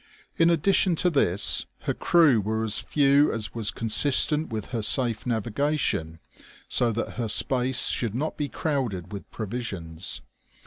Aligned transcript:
In 0.39 0.49
addition 0.49 0.95
to 0.95 1.11
this, 1.11 1.67
her 1.81 1.93
crew 1.93 2.41
were 2.41 2.63
as 2.63 2.79
few 2.79 3.31
as 3.31 3.53
was 3.53 3.69
consistent 3.69 4.49
with 4.49 4.69
her 4.69 4.81
safe 4.81 5.27
navigation, 5.27 6.17
so 6.67 6.91
that 6.91 7.17
her 7.19 7.27
space 7.27 7.89
should 7.89 8.15
not 8.15 8.35
be 8.35 8.49
crowded 8.49 9.13
with 9.13 9.29
provisions. 9.29 10.21